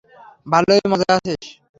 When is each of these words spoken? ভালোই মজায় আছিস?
ভালোই 0.47 0.81
মজায় 0.91 1.15
আছিস? 1.17 1.41